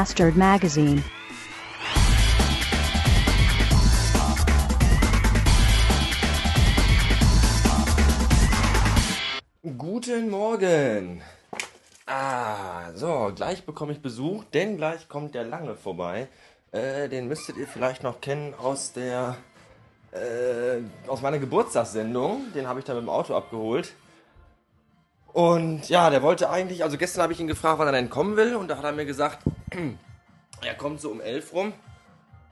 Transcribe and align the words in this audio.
Bastard 0.00 0.34
Magazine. 0.34 1.02
Guten 9.76 10.30
Morgen. 10.30 11.20
Ah, 12.06 12.92
so, 12.94 13.30
gleich 13.36 13.66
bekomme 13.66 13.92
ich 13.92 14.00
Besuch, 14.00 14.44
denn 14.54 14.78
gleich 14.78 15.06
kommt 15.06 15.34
der 15.34 15.44
Lange 15.44 15.74
vorbei. 15.74 16.28
Äh, 16.72 17.10
den 17.10 17.28
müsstet 17.28 17.58
ihr 17.58 17.66
vielleicht 17.66 18.02
noch 18.02 18.22
kennen 18.22 18.54
aus 18.54 18.94
der, 18.94 19.36
äh, 20.12 20.80
aus 21.08 21.20
meiner 21.20 21.38
Geburtstagssendung. 21.38 22.54
Den 22.54 22.66
habe 22.66 22.78
ich 22.78 22.86
da 22.86 22.94
mit 22.94 23.02
dem 23.02 23.10
Auto 23.10 23.34
abgeholt. 23.34 23.92
Und 25.32 25.88
ja, 25.88 26.10
der 26.10 26.22
wollte 26.22 26.50
eigentlich, 26.50 26.82
also 26.82 26.98
gestern 26.98 27.22
habe 27.22 27.32
ich 27.32 27.40
ihn 27.40 27.46
gefragt, 27.46 27.78
wann 27.78 27.86
er 27.86 27.92
denn 27.92 28.10
kommen 28.10 28.36
will. 28.36 28.56
Und 28.56 28.68
da 28.68 28.76
hat 28.76 28.84
er 28.84 28.92
mir 28.92 29.06
gesagt, 29.06 29.44
er 30.62 30.74
kommt 30.74 31.00
so 31.00 31.10
um 31.10 31.20
elf 31.20 31.52
rum. 31.52 31.72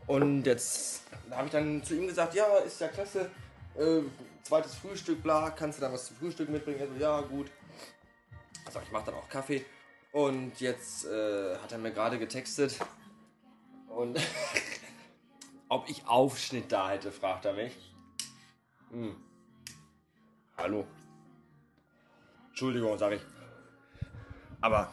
Und 0.06 0.45
jetzt 0.45 1.02
habe 1.30 1.46
ich 1.46 1.52
dann 1.52 1.82
zu 1.82 1.96
ihm 1.96 2.06
gesagt, 2.06 2.34
ja, 2.34 2.46
ist 2.59 2.80
ja 2.80 2.88
klasse. 2.88 3.30
Äh, 3.77 4.02
zweites 4.42 4.74
Frühstück, 4.77 5.23
bla, 5.23 5.51
kannst 5.51 5.78
du 5.78 5.82
da 5.82 5.92
was 5.92 6.06
zum 6.06 6.16
Frühstück 6.16 6.48
mitbringen? 6.48 6.80
Er 6.80 6.88
so, 6.88 6.95
ja, 6.95 7.20
gut. 7.20 7.51
Also 8.64 8.80
ich 8.82 8.92
mache 8.92 9.06
dann 9.06 9.15
auch 9.16 9.29
Kaffee. 9.29 9.65
Und 10.12 10.60
jetzt 10.60 11.06
äh, 11.06 11.56
hat 11.56 11.73
er 11.73 11.79
mir 11.79 11.90
gerade 11.90 12.18
getextet. 12.18 12.79
Und 13.88 14.18
ob 15.68 15.88
ich 15.90 16.06
Aufschnitt 16.06 16.70
da 16.70 16.90
hätte, 16.90 17.12
fragt 17.12 17.45
er 17.45 17.52
mich. 17.52 17.76
Hm. 18.90 19.16
Hallo. 20.57 20.87
Entschuldigung, 22.59 22.98
sage 22.98 23.14
ich. 23.14 23.23
Aber 24.60 24.90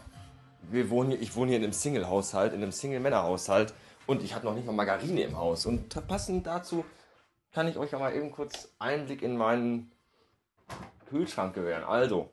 wir 0.69 0.87
wohnen 0.91 1.09
hier, 1.09 1.19
ich 1.19 1.35
wohne 1.35 1.47
hier 1.47 1.57
in 1.57 1.63
einem 1.63 1.73
Single-Haushalt, 1.73 2.53
in 2.53 2.61
einem 2.61 2.71
Single-Männer-Haushalt 2.71 3.73
und 4.05 4.21
ich 4.21 4.35
habe 4.35 4.45
noch 4.45 4.53
nicht 4.53 4.67
mal 4.67 4.71
Margarine 4.71 5.23
im 5.23 5.35
Haus. 5.35 5.65
Und 5.65 5.89
passend 6.07 6.45
dazu 6.45 6.85
kann 7.51 7.67
ich 7.67 7.75
euch 7.77 7.89
ja 7.89 7.97
mal 7.97 8.13
eben 8.13 8.31
kurz 8.31 8.69
Einblick 8.77 9.23
in 9.23 9.35
meinen 9.35 9.91
Kühlschrank 11.09 11.55
gewähren. 11.55 11.83
Also, 11.83 12.29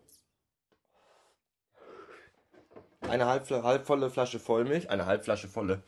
eine 3.08 3.24
halb, 3.24 3.48
halb 3.48 3.86
volle 3.86 4.10
Flasche 4.10 4.38
Vollmilch, 4.38 4.90
eine 4.90 5.06
Halbflasche 5.06 5.48
volle, 5.48 5.82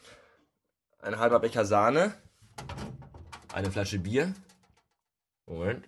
ein 1.02 1.18
halber 1.18 1.38
Becher 1.40 1.66
Sahne, 1.66 2.14
eine 3.52 3.70
Flasche 3.70 3.98
Bier, 3.98 4.32
Moment, 5.44 5.84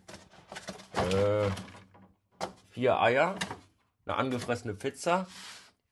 äh, 1.11 1.49
vier 2.77 3.01
Eier, 3.01 3.37
eine 4.05 4.17
angefressene 4.19 4.75
Pizza, 4.75 5.27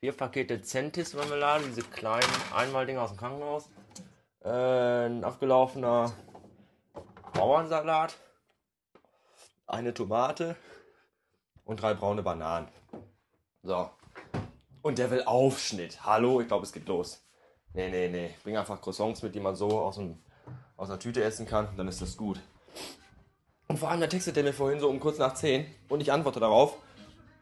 vier 0.00 0.12
Pakete 0.12 0.60
Centis 0.60 1.14
Marmelade, 1.14 1.64
diese 1.64 1.80
kleinen 1.80 2.28
Einmaldinger 2.54 3.00
aus 3.00 3.08
dem 3.08 3.16
Krankenhaus, 3.16 3.70
äh, 4.42 5.06
ein 5.06 5.24
abgelaufener 5.24 6.12
Bauernsalat, 7.32 8.14
eine 9.66 9.94
Tomate 9.94 10.56
und 11.64 11.80
drei 11.80 11.94
braune 11.94 12.22
Bananen. 12.22 12.68
So. 13.62 13.88
Und 14.82 14.98
der 14.98 15.10
will 15.10 15.22
Aufschnitt. 15.24 16.04
Hallo, 16.04 16.42
ich 16.42 16.48
glaube, 16.48 16.66
es 16.66 16.72
geht 16.74 16.86
los. 16.86 17.24
Nee, 17.72 17.88
nee, 17.88 18.08
nee. 18.08 18.34
Bring 18.42 18.58
einfach 18.58 18.82
Croissants 18.82 19.22
mit, 19.22 19.34
die 19.34 19.40
man 19.40 19.56
so 19.56 19.80
aus, 19.80 19.96
dem, 19.96 20.22
aus 20.76 20.90
einer 20.90 20.98
Tüte 20.98 21.24
essen 21.24 21.46
kann, 21.46 21.74
dann 21.78 21.88
ist 21.88 22.02
das 22.02 22.14
gut. 22.14 22.38
Und 23.68 23.78
vor 23.78 23.90
allem, 23.90 24.00
da 24.00 24.06
textet 24.06 24.36
der 24.36 24.44
mir 24.44 24.52
vorhin 24.52 24.80
so 24.80 24.88
um 24.88 25.00
kurz 25.00 25.18
nach 25.18 25.34
10 25.34 25.66
und 25.88 26.00
ich 26.00 26.12
antworte 26.12 26.40
darauf. 26.40 26.76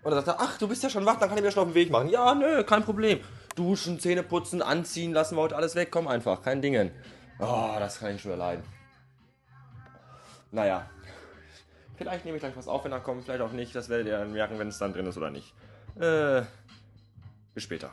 Und 0.02 0.10
dann 0.10 0.24
sagt 0.24 0.28
er, 0.38 0.44
ach, 0.44 0.58
du 0.58 0.68
bist 0.68 0.83
ja 0.83 0.90
schon 0.90 1.06
wach, 1.06 1.18
dann 1.18 1.28
kann 1.28 1.38
ich 1.38 1.44
mir 1.44 1.52
schon 1.52 1.62
auf 1.62 1.68
den 1.68 1.74
Weg 1.74 1.90
machen. 1.90 2.08
Ja, 2.08 2.34
nö, 2.34 2.64
kein 2.64 2.84
Problem. 2.84 3.20
Duschen, 3.55 4.00
Zähne 4.00 4.22
putzen, 4.22 4.62
anziehen, 4.62 5.12
lassen 5.12 5.36
wir 5.36 5.42
heute 5.42 5.56
alles 5.56 5.74
weg. 5.74 5.90
Komm 5.90 6.08
einfach, 6.08 6.42
kein 6.42 6.62
Dingen. 6.62 6.90
Oh, 7.38 7.77
das 7.78 7.98
kann 7.98 8.14
ich 8.14 8.22
schon 8.22 8.32
erleiden. 8.32 8.64
Naja. 10.50 10.88
Vielleicht 11.96 12.24
nehme 12.24 12.36
ich 12.36 12.42
gleich 12.42 12.56
was 12.56 12.68
auf, 12.68 12.84
wenn 12.84 12.92
er 12.92 13.00
kommt, 13.00 13.24
vielleicht 13.24 13.42
auch 13.42 13.52
nicht. 13.52 13.74
Das 13.74 13.88
werdet 13.88 14.06
ihr 14.06 14.18
dann 14.18 14.32
merken, 14.32 14.58
wenn 14.58 14.68
es 14.68 14.78
dann 14.78 14.92
drin 14.92 15.06
ist 15.06 15.16
oder 15.16 15.30
nicht. 15.30 15.55
Äh, 16.00 16.42
bis 17.55 17.64
später. 17.64 17.90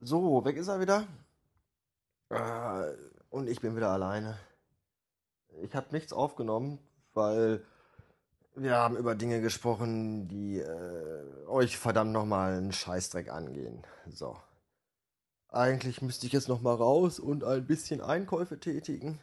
So, 0.00 0.44
weg 0.44 0.56
ist 0.56 0.68
er 0.68 0.80
wieder. 0.80 1.04
Äh, 2.30 2.94
und 3.30 3.48
ich 3.48 3.60
bin 3.60 3.76
wieder 3.76 3.90
alleine. 3.90 4.38
Ich 5.62 5.74
habe 5.74 5.86
nichts 5.92 6.12
aufgenommen, 6.12 6.78
weil 7.14 7.64
wir 8.54 8.76
haben 8.76 8.96
über 8.96 9.14
Dinge 9.14 9.40
gesprochen, 9.40 10.28
die 10.28 10.58
äh, 10.58 11.46
euch 11.46 11.76
verdammt 11.78 12.12
nochmal 12.12 12.54
einen 12.56 12.72
Scheißdreck 12.72 13.30
angehen. 13.30 13.82
So. 14.08 14.36
Eigentlich 15.48 16.02
müsste 16.02 16.26
ich 16.26 16.32
jetzt 16.32 16.48
nochmal 16.48 16.76
raus 16.76 17.18
und 17.18 17.44
ein 17.44 17.66
bisschen 17.66 18.00
Einkäufe 18.00 18.58
tätigen. 18.58 19.20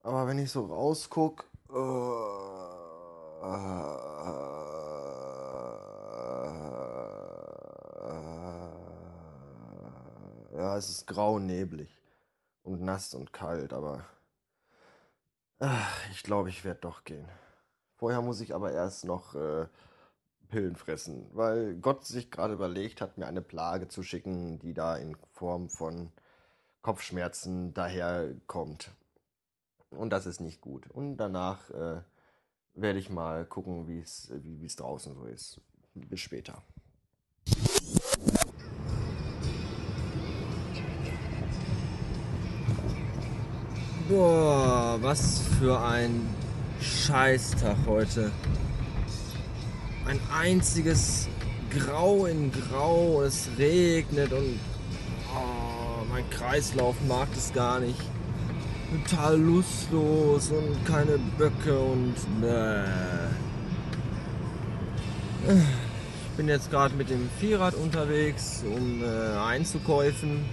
Aber 0.00 0.26
wenn 0.26 0.38
ich 0.38 0.50
so 0.50 0.66
rausguck, 0.66 1.44
äh, 1.70 1.74
äh, 1.74 1.78
ja, 10.56 10.76
es 10.76 10.90
ist 10.90 11.06
grau 11.06 11.38
neblig 11.38 11.90
und 12.62 12.82
nass 12.82 13.14
und 13.14 13.32
kalt, 13.32 13.72
aber 13.72 14.04
ich 16.10 16.22
glaube, 16.22 16.48
ich 16.48 16.64
werde 16.64 16.80
doch 16.80 17.04
gehen. 17.04 17.28
Vorher 17.96 18.20
muss 18.20 18.40
ich 18.40 18.54
aber 18.54 18.72
erst 18.72 19.04
noch 19.04 19.34
äh, 19.34 19.66
Pillen 20.48 20.76
fressen, 20.76 21.30
weil 21.32 21.76
Gott 21.76 22.04
sich 22.04 22.30
gerade 22.30 22.54
überlegt 22.54 23.00
hat, 23.00 23.16
mir 23.16 23.26
eine 23.26 23.42
Plage 23.42 23.88
zu 23.88 24.02
schicken, 24.02 24.58
die 24.58 24.74
da 24.74 24.96
in 24.96 25.16
Form 25.30 25.68
von 25.70 26.12
Kopfschmerzen 26.82 27.72
daherkommt. 27.74 28.90
Und 29.90 30.10
das 30.10 30.26
ist 30.26 30.40
nicht 30.40 30.60
gut. 30.60 30.90
Und 30.90 31.16
danach 31.16 31.70
äh, 31.70 32.02
werde 32.74 32.98
ich 32.98 33.10
mal 33.10 33.44
gucken, 33.44 33.86
wie 33.86 34.00
es 34.00 34.32
wie 34.34 34.64
es 34.64 34.76
draußen 34.76 35.14
so 35.14 35.26
ist. 35.26 35.60
Bis 35.94 36.20
später. 36.20 36.62
Boah, 44.12 44.98
was 45.00 45.40
für 45.58 45.80
ein 45.80 46.28
Scheißtag 46.82 47.78
heute. 47.86 48.30
Ein 50.06 50.20
einziges 50.38 51.28
Grau 51.70 52.26
in 52.26 52.52
Grau. 52.52 53.22
Es 53.22 53.48
regnet 53.56 54.30
und 54.32 54.60
oh, 55.34 56.04
mein 56.10 56.28
Kreislauf 56.28 56.94
mag 57.08 57.28
es 57.34 57.54
gar 57.54 57.80
nicht 57.80 58.02
total 59.08 59.40
lustlos 59.40 60.50
und 60.50 60.84
keine 60.84 61.16
Böcke 61.38 61.78
und 61.78 62.14
bäh. 62.42 62.84
Ich 65.48 66.36
bin 66.36 66.48
jetzt 66.48 66.70
gerade 66.70 66.94
mit 66.96 67.08
dem 67.08 67.30
Vierrad 67.40 67.74
unterwegs, 67.74 68.62
um 68.66 69.02
äh, 69.02 69.38
einzukäufen. 69.38 70.44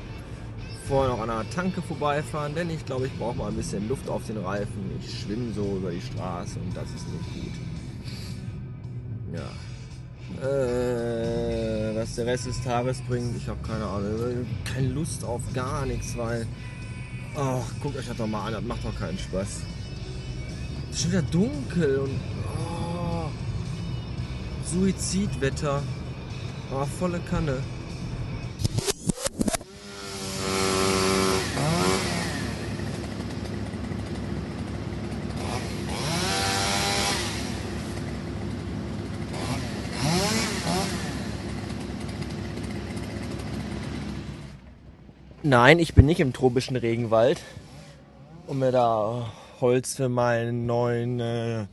Vorher 0.89 1.16
noch 1.16 1.22
an 1.22 1.29
einer 1.29 1.50
Tanke 1.51 1.81
vorbeifahren, 1.81 2.55
denn 2.55 2.69
ich 2.69 2.85
glaube, 2.85 3.05
ich 3.05 3.13
brauche 3.17 3.38
mal 3.38 3.47
ein 3.47 3.55
bisschen 3.55 3.88
Luft 3.88 4.09
auf 4.09 4.25
den 4.25 4.38
Reifen. 4.38 4.91
Ich 5.00 5.22
schwimme 5.22 5.53
so 5.53 5.77
über 5.77 5.91
die 5.91 6.01
Straße 6.01 6.59
und 6.59 6.75
das 6.75 6.89
ist 6.89 7.07
nicht 7.07 7.33
gut. 7.33 7.53
Ja. 9.35 10.47
Äh, 10.47 11.95
was 11.95 12.16
der 12.16 12.25
Rest 12.25 12.47
des 12.47 12.61
Tages 12.63 13.01
bringt, 13.01 13.38
ich 13.38 13.47
habe 13.47 13.59
keine 13.66 13.85
Ahnung. 13.85 14.47
Keine 14.66 14.89
Lust 14.89 15.23
auf 15.23 15.41
gar 15.53 15.85
nichts, 15.85 16.17
weil 16.17 16.45
Ach, 17.35 17.63
guckt 17.81 17.95
euch 17.95 18.07
das 18.07 18.17
doch 18.17 18.27
mal 18.27 18.47
an, 18.47 18.53
das 18.53 18.63
macht 18.63 18.83
doch 18.83 18.95
keinen 18.97 19.18
Spaß. 19.18 19.62
Es 20.89 20.95
ist 20.95 21.01
schon 21.03 21.12
wieder 21.12 21.21
dunkel 21.21 22.00
und 22.00 22.19
oh, 22.59 23.30
Suizidwetter. 24.65 25.81
Oh, 26.74 26.86
volle 26.86 27.19
Kanne. 27.30 27.57
Nein, 45.50 45.80
ich 45.80 45.96
bin 45.96 46.06
nicht 46.06 46.19
im 46.19 46.31
tropischen 46.31 46.75
Regenwald, 46.75 47.42
um 48.46 48.60
mir 48.60 48.72
da 48.72 49.34
Holz 49.60 49.96
für 49.96 50.07
meinen 50.07 50.68
neuen 50.68 51.19
äh, 51.19 51.66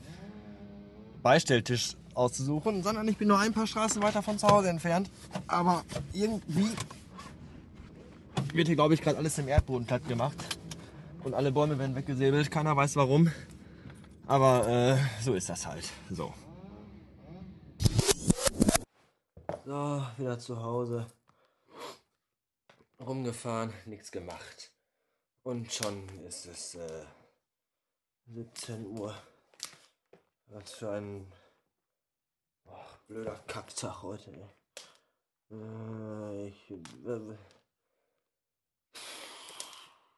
Beistelltisch 1.23 1.95
auszusuchen, 2.15 2.83
sondern 2.83 3.07
ich 3.07 3.19
bin 3.19 3.29
nur 3.29 3.39
ein 3.39 3.53
paar 3.53 3.67
Straßen 3.67 4.03
weiter 4.03 4.23
von 4.23 4.39
zu 4.39 4.49
Hause 4.49 4.71
entfernt. 4.71 5.11
Aber 5.47 5.85
irgendwie 6.15 6.71
wird 8.55 8.67
hier, 8.67 8.77
glaube 8.77 8.95
ich, 8.95 9.03
gerade 9.03 9.19
alles 9.19 9.37
im 9.37 9.47
Erdboden 9.47 9.87
platt 9.87 10.09
gemacht. 10.09 10.59
Und 11.23 11.35
alle 11.35 11.53
Bäume 11.53 11.79
werden 11.79 11.95
weggesäbelt. 11.97 12.51
Keiner 12.51 12.75
weiß 12.75 12.97
warum. 12.97 13.31
Aber 14.27 14.67
äh, 14.67 14.97
so 15.23 15.35
ist 15.35 15.51
das 15.51 15.67
halt. 15.67 15.85
So. 16.11 16.33
So, 19.67 20.03
wieder 20.17 20.39
zu 20.39 20.63
Hause. 20.63 21.05
Rumgefahren, 23.01 23.73
nichts 23.87 24.11
gemacht. 24.11 24.73
Und 25.43 25.73
schon 25.73 26.09
ist 26.25 26.47
es 26.47 26.75
äh, 26.75 27.05
17 28.27 28.87
Uhr. 28.99 29.15
Was 30.49 30.73
für 30.73 30.91
ein 30.93 31.33
ach, 32.67 32.99
blöder 33.07 33.39
Kacktag 33.47 34.03
heute. 34.03 34.33
Äh, 35.51 36.49
ich, 36.49 36.71
äh, 36.71 37.37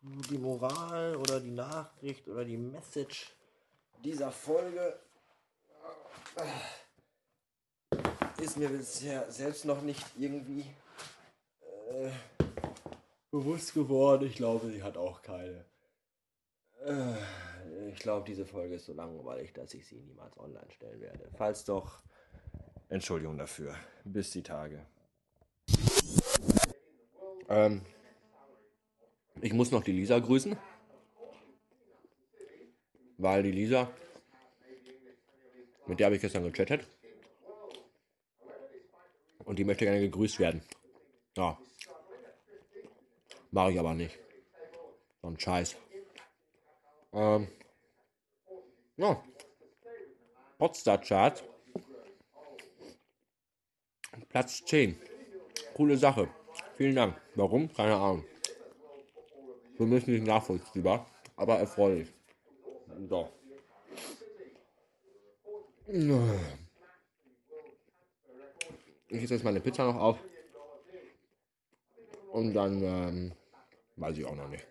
die 0.01 0.39
Moral 0.39 1.17
oder 1.17 1.41
die 1.41 1.51
Nachricht 1.51 2.29
oder 2.29 2.45
die 2.45 2.57
Message 2.57 3.35
dieser 4.05 4.31
Folge 4.31 4.99
ist 8.41 8.57
mir 8.57 8.69
bisher 8.69 9.31
selbst 9.31 9.65
noch 9.65 9.83
nicht 9.83 10.07
irgendwie 10.17 10.65
äh, 11.91 12.11
bewusst 13.39 13.75
geworden. 13.75 14.27
Ich 14.27 14.37
glaube, 14.37 14.71
sie 14.71 14.83
hat 14.83 14.97
auch 14.97 15.23
keine. 15.23 15.65
Äh, 16.85 17.15
ich 17.93 17.99
glaube, 18.01 18.25
diese 18.27 18.45
Folge 18.45 18.75
ist 18.75 18.87
so 18.87 18.93
langweilig, 18.93 19.53
dass 19.53 19.75
ich 19.75 19.87
sie 19.87 20.01
niemals 20.01 20.37
online 20.39 20.71
stellen 20.71 21.01
werde. 21.01 21.29
Falls 21.37 21.65
doch, 21.65 22.03
Entschuldigung 22.89 23.39
dafür. 23.39 23.75
Bis 24.05 24.31
die 24.31 24.43
Tage. 24.43 24.85
Ähm, 27.49 27.83
ich 29.41 29.53
muss 29.53 29.71
noch 29.71 29.85
die 29.85 29.93
Lisa 29.93 30.19
grüßen. 30.19 30.57
Weil 33.19 33.43
die 33.43 33.53
Lisa, 33.53 33.91
mit 35.87 35.99
der 35.99 36.07
habe 36.07 36.17
ich 36.17 36.23
gestern 36.23 36.45
gechattet. 36.45 36.87
Und 39.45 39.59
die 39.59 39.65
möchte 39.65 39.85
gerne 39.85 40.01
gegrüßt 40.01 40.39
werden. 40.39 40.63
Ja. 41.37 41.59
Mache 43.51 43.73
ich 43.73 43.79
aber 43.79 43.95
nicht. 43.95 44.19
So 45.23 45.29
ein 45.29 45.39
Scheiß. 45.39 45.77
Ähm. 47.13 47.49
Ja. 48.97 49.23
Potsdam-Chart. 50.59 51.45
Platz 54.29 54.65
10. 54.65 54.99
Coole 55.75 55.97
Sache. 55.97 56.29
Vielen 56.77 56.97
Dank. 56.97 57.21
Warum? 57.35 57.73
Keine 57.73 57.95
Ahnung. 57.95 58.25
Für 59.77 59.87
mich 59.87 60.07
nicht 60.07 60.27
nachvollziehbar, 60.27 61.07
aber 61.37 61.59
erfreulich. 61.59 62.13
So. 63.09 63.29
Ich 69.09 69.23
esse 69.23 69.35
jetzt 69.35 69.45
meine 69.45 69.61
Pizza 69.61 69.85
noch 69.85 69.97
auf. 69.97 70.19
Und 72.33 72.55
dann 72.55 72.83
ähm, 72.83 73.33
weiß 73.97 74.19
ich 74.19 74.25
auch 74.27 74.35
noch 74.35 74.49
nicht. 74.49 74.67